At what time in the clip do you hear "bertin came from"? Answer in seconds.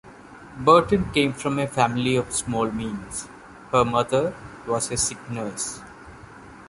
0.57-1.59